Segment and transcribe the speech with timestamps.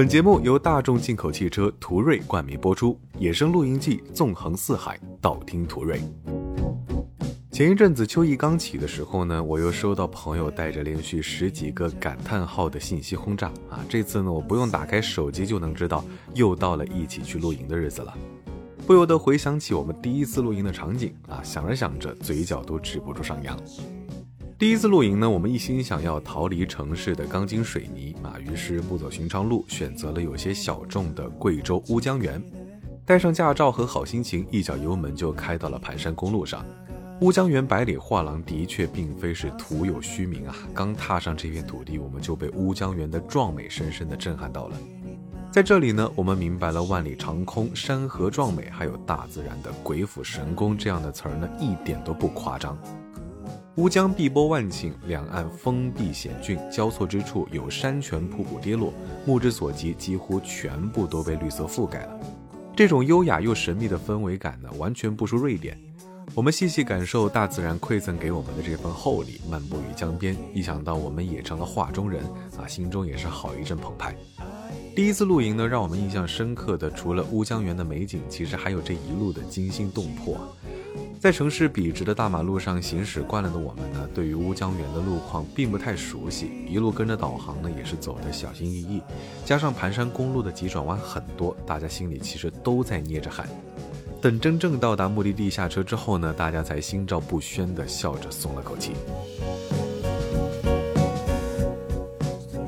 [0.00, 6.00] 本节目由大众进口汽车途锐冠名播出，野生露营记纵横四海，道听途锐。
[7.52, 13.84] 前一阵子秋意刚起的时候呢，我又收到朋友带着连续十几个感叹号的信息轰炸啊！
[13.90, 18.16] 这次呢，我不用打开手机就能知道，又到了一起去露营的日子了。
[18.86, 23.54] 不由得回想起我们第一次露营的场景啊，想着想着，嘴角都止不住上扬。
[24.60, 32.42] 第一次露营呢，我们一心想要逃离城市的钢筋水泥啊，于是不走寻常路，选择了有些小众的贵州乌江源。
[33.06, 36.62] 带上驾照和好心情，一脚油门就开到了盘山公路上。
[37.22, 40.54] 乌江源百里画廊的确并非是徒有虚名啊！
[40.74, 44.76] 刚踏上这片土地，我们就被乌江源的壮美深深的震撼到了。
[45.50, 52.76] 在这里呢，我们明白了“万里长空”“山河壮美”还有大自然的“鬼斧神工”这样的词儿呢，一点都不夸张。
[53.76, 58.92] 乌江碧波万顷，两岸峰壁险峻，交错之处有山泉瀑布跌落，
[59.24, 62.20] 目之所及几乎全部都被绿色覆盖了。
[62.74, 65.78] 这种优雅又神秘的氛围感呢，完全不输瑞典。
[66.34, 72.24] 我们细细感受大自然馈赠给我们的这份厚礼，漫步于江边，一想到我们也成了画中人
[72.58, 74.16] 啊，心中也是好一阵澎湃。
[74.96, 80.36] 第一次露营呢，让我们印象深刻的，除了乌江源的美景，其实还有这一路的惊心动魄。
[81.20, 89.02] 在城市笔直的大马路上行驶惯了的我们呢，对于乌江源的路况并不太熟悉，一路跟着导航呢，也是走得小心翼翼。
[89.44, 93.46] 加上盘山公路的急转弯很多，大家心里其实都在捏着汗。
[94.18, 98.92] 等真正到达目的地下车之后呢，大家才心照不宣地笑着松了口气。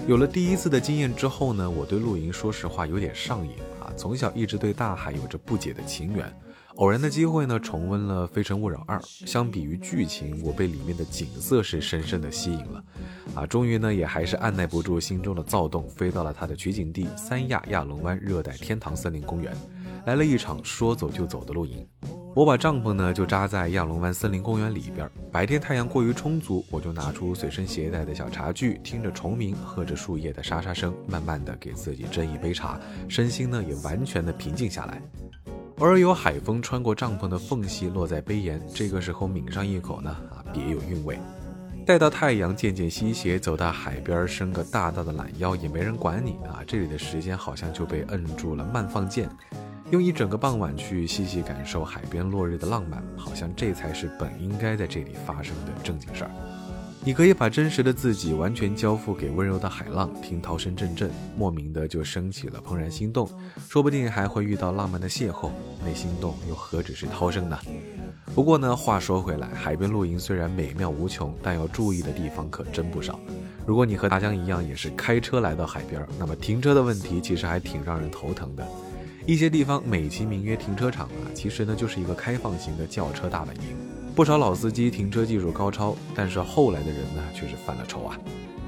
[0.06, 3.90] 有了第一次的经验之后呢，我对露营说实话有点上瘾啊。
[3.96, 6.30] 从小一直对大海有着不解的情缘，
[6.76, 8.98] 偶然的机会呢，重温了《非诚勿扰二》。
[9.26, 12.82] 相比于剧情，我被里面的景色是深深的吸引了
[13.34, 13.46] 啊。
[13.46, 19.54] 终于呢，也还是按耐不住心中的躁动，飞到了它的取景地三亚亚龙湾热带天堂森林公园。
[20.06, 21.86] 来了一场说走就走的露营，
[22.34, 25.08] 我把帐篷呢就扎在亚龙湾森林公园里边。
[25.30, 35.00] 白天太阳过于充足，我就拿出随身携带的小茶具，听着虫鸣，喝着树叶的沙沙声，慢慢的给自己斟一杯茶，身心呢也完全的平静下来。
[35.78, 41.18] 偶尔有海风穿过帐篷的缝隙落在杯沿，这个时候抿上一口呢，啊别有韵味。
[41.84, 49.28] 待到太阳渐渐西斜，走到海边，伸个大大的懒腰，也没人管你啊，这里的时间好像就被摁住了慢放键。
[49.90, 56.30] 用一整个傍晚去细细感受海边落日的浪漫，好像这才是本应该在这里发生的正经事儿。
[57.04, 63.28] 你可以把真实的自己完全交付给温柔的海浪，听涛声阵阵，莫名的就升起了怦然心动，
[63.68, 65.50] 说不定还会遇到浪漫的邂逅，
[65.84, 67.58] 那心动又何止是涛声呢？
[68.36, 73.18] 不过呢，话说回来，海边露营虽然美妙无穷，但要注意的地方可真不少。
[73.66, 78.64] 如果你和大江一样也是开车来到海边，那么停车的问题其实还挺让人头疼的。
[79.26, 83.62] 一些地方美其名曰停车场啊，其实呢就是一个开放型的轿车大本营。
[84.14, 88.18] 不少老司机停车技术高超，但是后来的人呢却是犯了愁啊。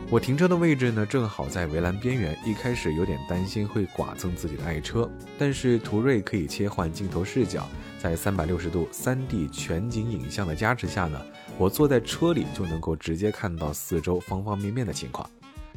[0.09, 7.69] 我停车的位置呢正好在围栏边缘，一开始有点担心会剐蹭自己的爱车，但是途锐可以切换镜头视角，
[7.99, 11.21] 在三百六十度三 D 全景影像的加持下呢，
[11.59, 15.29] 我坐在车里就能够直接看到四周方方面面的情况。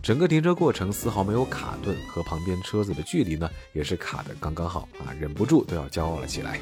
[0.02, 6.58] 整个停车过程丝毫没有卡顿，和旁边车子的距离呢也是卡的刚刚好啊，忍不住都要骄傲了起来。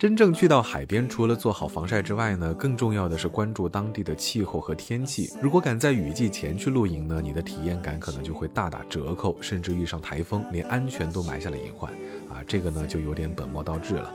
[0.00, 5.30] 真正去到海边，除了做好防晒之外呢，更重要的是关注当地的气候和天气。
[5.42, 11.92] 如果赶在雨季前去露营呢，你的体验感可能就会大打折扣，甚至遇上台风，连安全都埋下了隐患
[12.30, 12.40] 啊！
[12.46, 14.10] 这个呢就有点本末倒置了。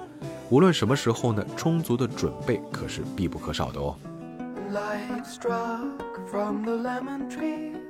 [0.50, 3.96] 无论什么时候呢，充足的准备可是必不可少的哦。
[4.74, 5.86] Light struck
[6.32, 7.85] from the lemon tree.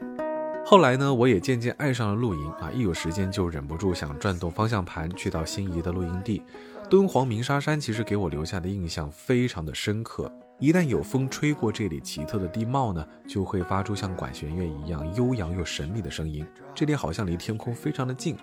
[0.67, 2.71] 后来呢，我也渐渐爱上了露营啊！
[2.73, 6.41] 一有时间就忍不住想转动方向盘去到心仪的露营地。
[6.89, 10.31] 敦煌鸣沙山其实给我留下的印象非常的深刻。
[10.57, 16.43] 一旦有风吹过这里奇特的地貌呢，就会发出像管弦乐一样悠扬又神秘的声音。
[16.73, 18.35] 这里好像离天空非常的近，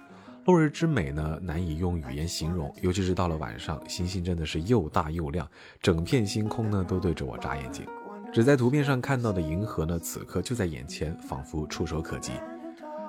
[0.44, 2.72] 落日之美呢难以用语言形容。
[2.82, 5.48] 尤其是到了晚上，星星真的是又大又亮，
[5.80, 7.84] 整片星空呢都对着我眨眼睛。
[8.32, 12.32] 只在图片上看到的银河呢，此刻就在眼前，仿佛触手可及。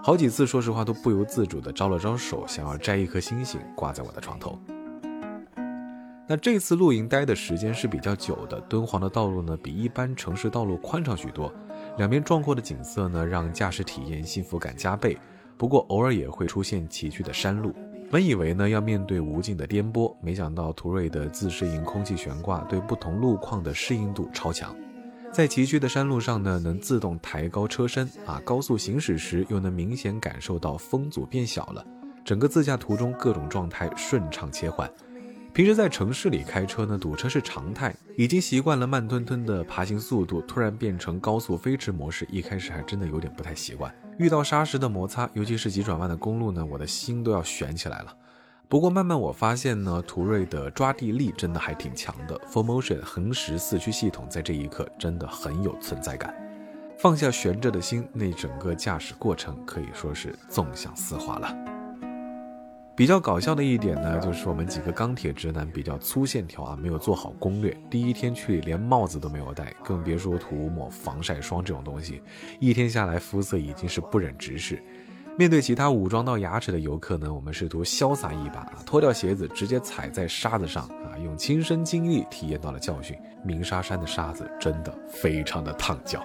[0.03, 4.59] 好几次，说实话都不由自主地招了招手，想要摘一颗星星挂在我的床头。
[6.27, 11.53] 那这次露营待的时间是比较久的，敦煌的道路呢比一般城市道路宽敞许多，
[11.97, 15.17] 两边壮阔的景色呢让驾驶体验幸福感加倍。
[15.57, 17.73] 不过偶尔也会出现崎岖的山路，
[18.11, 24.75] 本以为呢要面对无尽的颠簸，没想到途锐的自适应空气悬挂对不同路况的适应度超强。
[25.33, 31.83] 在崎岖的山路上呢，能自动抬高车身啊，高速行驶时又能明显感受到风阻变小了，
[32.23, 34.87] 整个自驾途中各种状态顺畅切换。
[35.51, 43.91] 平时在城市里开车呢，堵车是常态，已经习惯了慢吞吞的爬行速度，突然变成高速飞驰模式，一开始还真的有点不太习惯。
[44.19, 48.15] 遇到沙石的摩擦，尤其是急转弯的公路呢，我的心都要悬起来了。
[48.73, 56.33] 不过慢慢我发现呢，途锐的抓地力真的还挺强的，Full Motion 横时四驱系统在这一刻真的很有存在感。
[56.97, 61.55] 放下悬着的心，那整个驾驶过程可以说是纵享丝滑了。
[62.95, 72.23] 比较搞笑的一点呢，就是我们几个钢铁直男比较粗线条啊，没有做好攻略，第一天去连帽子都没有戴，更别说涂抹防晒霜这种东西。
[72.59, 74.81] 一天下来，肤色已经是不忍直视。
[75.35, 83.17] 面对其他武装到牙齿的游客呢，我们试图潇洒一把，脱掉鞋子直接踩在沙子上啊，用亲身经历体验到了教训。
[83.43, 86.23] 鸣沙山的沙子真的非常的烫脚。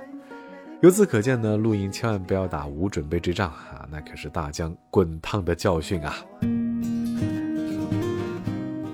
[0.83, 6.15] 由此可见呢，露营千万不要打无准备之仗啊，那可是大江滚烫的教训啊。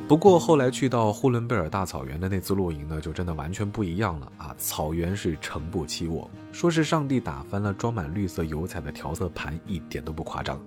[0.07, 4.55] 不过后来去到呼伦贝尔大草原的那次露营呢，就真的完全不一样了啊！
[4.59, 10.61] 草原是诚不欺我，说是上帝打翻了装满绿色油彩的调色盘，一点都不夸张。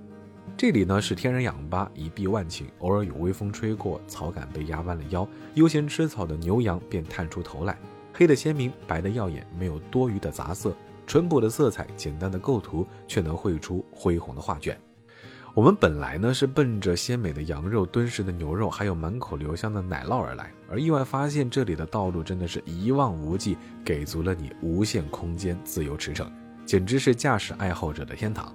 [0.58, 7.78] 这里呢是天然氧吧，一碧万顷，偶尔有微风吹过，草杆被压弯了腰，悠闲吃草的牛羊便探出头来，
[8.16, 10.76] 黑的鲜明，白的耀眼，没有多余的杂色，
[11.06, 14.76] 淳朴的色彩，简单的构图，却能绘出恢宏的画卷。
[15.58, 26.28] 我们本来呢是奔着鲜美的羊肉、敦实的牛肉，还有满口留香的奶酪而来，而意外发现这里的道路真的是一望无际，给足了你无限空间自由驰骋，
[26.64, 28.54] 简直是驾驶爱好者的天堂。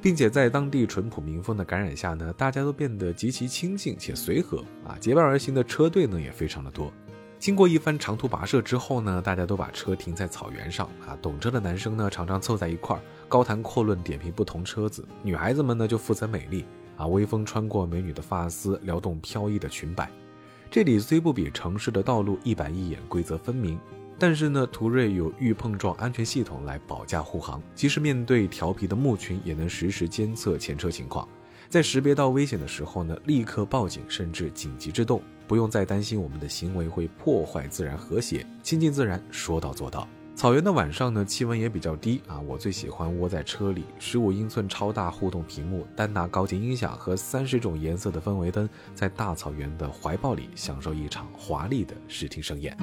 [0.00, 6.90] 并且在当地淳朴民风的感染下呢，大家都变得极其亲近且随和啊，结伴而行的车队呢也非常的多。
[7.40, 11.16] 经过一番长途跋涉之后呢，大家都把车停在草原上啊。
[11.22, 13.00] 懂车的男生呢，常常凑在一块儿，
[13.30, 16.66] 高谈阔论，点评不同车子；女孩子们呢，就负责美丽
[16.98, 17.06] 啊。
[17.06, 20.10] 微风穿过美女的发丝，撩动飘逸的裙摆。
[20.70, 23.80] 这里虽不比城市的道路一板一眼、规则分明，
[24.18, 31.26] 但是呢，途锐有预碰撞安全系统来保驾护航，即使面对调皮的牧群，也能实时监测前车情况。
[31.70, 40.06] 在识别到危险的时候呢，立刻报警，甚至紧急制动，不用再担心我们的行为会破坏自然和谐，亲近自然，说到做到。
[40.36, 52.76] 草原的晚上呢，气温也比较低啊，我最喜欢窝在车里，十五英寸超大互动屏幕，丹拿高级音响和三十种颜色的氛围灯，在大草原的怀抱里，享受一场华丽的视听盛宴。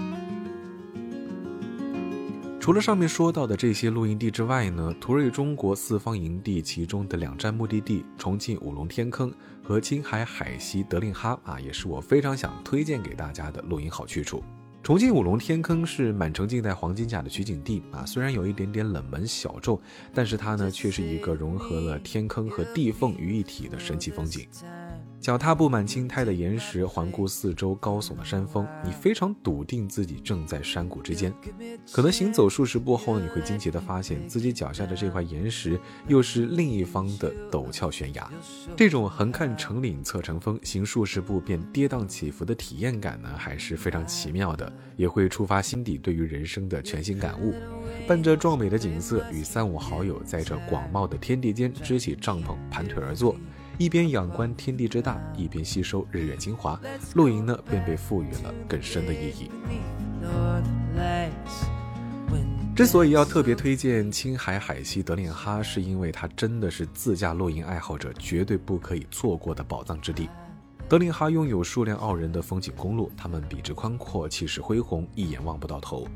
[2.68, 9.34] 除了上面说到的这些露营地之外呢，途锐中国四方营地其中的两站目的地重庆五龙天坑
[9.64, 14.44] 和青海海西德令哈啊，也是我非常想推荐给大家的露营好去处。
[14.84, 19.80] 重庆五龙天坑是满城尽带黄金甲的取景地啊，虽然有一点点冷门小众，
[20.14, 24.46] 但是它呢却是一个融合了天坑和地缝于一体的神奇风景。
[25.20, 31.34] 脚踏布满青苔的岩石，环顾四周高耸的山峰，你非常笃定自己正在山谷之间。
[31.92, 35.78] 可能行走数十步后，你会惊奇地发现自己脚下的这块岩石
[36.08, 38.32] 又是另一方的陡峭悬崖。
[38.78, 47.54] 这种横看成岭侧成峰，行数十步便跌宕起伏的体验感呢，还是非常奇妙的，也会触发心底对于人生的全新感悟。
[48.08, 53.36] 伴着壮美的景色，与三五好友在这广袤的天地间支起帐篷，盘腿而坐。
[53.78, 56.80] 一边仰观天地之大，一边吸收日月精华，
[57.14, 59.52] 露营呢便被赋予了更深的意义。
[62.76, 70.28] 之所以要特别推荐青海海西德令哈，是因为它真的是自驾露营爱好者绝对不可以错过的宝藏之地。
[70.90, 76.08] 德令哈拥有数量傲人的风景公路，它们笔直宽阔，气势恢宏，一眼望不到头。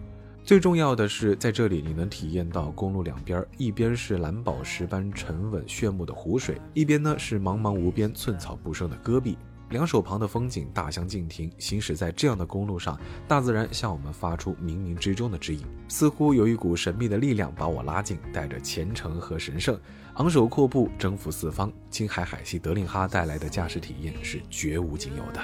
[0.44, 9.38] 最重要的是，在这里你能体验到公路两边，一边是蓝宝石般沉稳炫目的湖水，一边呢是茫茫无边、寸草不生的戈壁，
[9.70, 11.50] 两手旁的风景大相径庭。
[11.58, 19.80] 行驶在这样的公路上，大自然向我们发出冥冥之中的指引，似乎有一股神秘的力量把我拉近，带着虔诚和神圣，
[20.16, 21.72] 昂首阔步征服四方。
[21.92, 25.42] 青海海西德令哈带来的驾驶体验是绝无仅有的。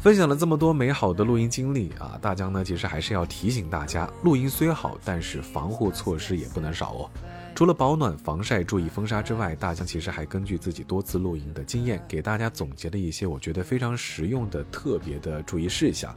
[0.00, 7.10] 分享了这么多美好的露营经历啊，大江呢其实还是要提醒大家，露营虽好，但是防护措施也不能少哦。
[7.54, 16.14] 除了保暖、防晒、注意风沙之外，大江其实还根据自己多次露营的经验，给大家总结了一些我觉得非常实用的特别的注意事项。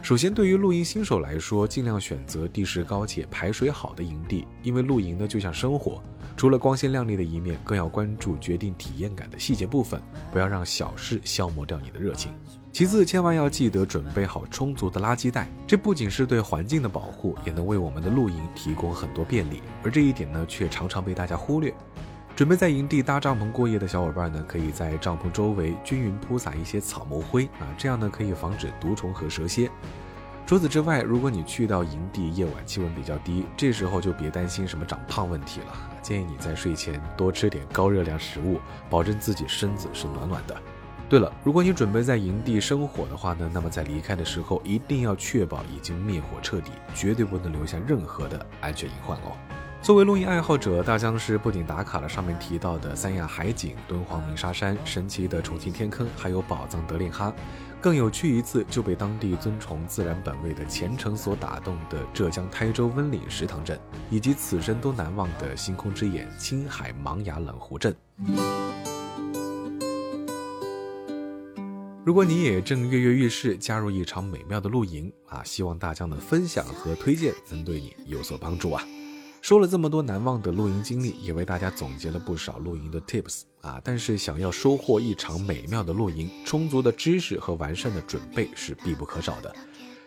[0.00, 6.00] 首先，对于露营新手来说，尽量选择地势高且排水好的营地，因为露营呢就像生活，
[6.36, 10.00] 除了光鲜亮丽的一面，更要关注决定体验感的细节部分，
[10.32, 12.32] 不要让小事消磨掉你的热情。
[12.72, 19.62] 其次，千万要记得准备好充足的垃圾袋，这不仅是对环境的保护，也能为我们的露营提供很多便利。
[19.84, 21.72] 而这一点呢，却常常被大家忽略。
[22.34, 29.70] 准备在营地搭帐篷过夜的小伙伴呢，可以在帐篷周围均匀铺撒一些草木灰啊，这样呢可以防止毒虫和蛇蝎。
[30.46, 35.66] 除此之外，如果你去到营地，夜晚气温比较低，这时候就别担心什么长胖问题了。
[36.02, 38.60] 建议你在睡前多吃点高热量食物，
[38.90, 40.54] 保证自己身子是暖暖的。
[41.08, 49.32] 对了，如果你准备在营地生火的话呢，那么在离开的时候一定要确保已经灭火彻底，绝对不能留下任何的安全隐患哦。
[49.80, 57.30] 作为露营爱好者，大僵尸不仅打卡了上面提到的三亚海景、敦煌鸣沙山、神奇的重庆天坑，还有宝藏德令哈，
[57.84, 67.94] 更有趣一次就被当地尊崇自然本位的虔诚所打动的浙江台州温岭石塘镇，以及此生都难忘的星空之眼青海茫崖冷湖镇。
[72.06, 78.82] 如果你也正跃跃欲试加入一场美妙的露营啊，希望大家的分享和推荐能对你有所帮助啊。
[79.44, 83.78] 说了这么多难忘的露营经历，也为大家总结了不少露营的 tips 啊！
[83.84, 89.54] 但是想要收获一场美妙的露营，充足的知识和完善的准备是必不可少的。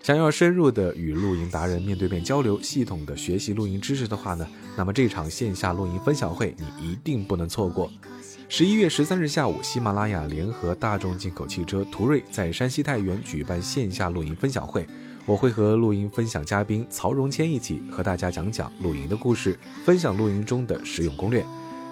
[0.01, 7.91] 想要深入的与露营达人面对面交流，系统的学习露营知识的话呢，那么这场线下露营分享会你一定不能错过。
[8.49, 14.87] 十一月十三日下午，喜马拉雅联合大众进口汽车途锐在山西太原举办线下露营分享会。
[15.27, 21.45] 我会和露营分享嘉宾曹荣谦一起和大家讲讲露营的故事，分享露营中的实用攻略。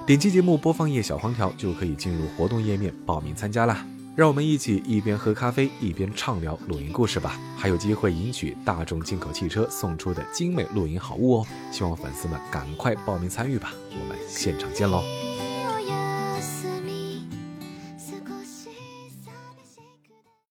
[0.08, 3.86] 点击节目播放页小黄条就可以进入活动页面报名参加啦！
[4.15, 11.48] 让我们一起一边喝咖啡一边畅聊露营故事吧，还有机会赢取大众进口汽车送出的精美露营好物哦！
[11.74, 15.04] 希望粉丝们赶快报名参与吧，我们现场见喽！